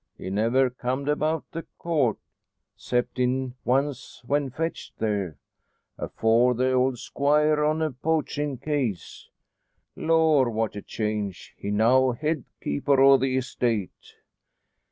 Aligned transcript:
He 0.17 0.31
never 0.31 0.71
comed 0.71 1.07
about 1.07 1.45
the 1.51 1.61
Court, 1.77 2.17
'ceptin' 2.75 3.53
once 3.63 4.23
when 4.25 4.49
fetched 4.49 4.97
there 4.97 5.37
afore 5.95 6.55
the 6.55 6.71
old 6.71 6.97
Squire 6.97 7.63
on 7.63 7.83
a 7.83 7.91
poachin' 7.91 8.57
case. 8.57 9.29
Lor! 9.95 10.49
what 10.49 10.75
a 10.75 10.81
change! 10.81 11.53
He 11.55 11.69
now 11.69 12.13
head 12.13 12.45
keeper 12.63 12.99
o' 12.99 13.15
the 13.17 13.37
estate." 13.37 14.15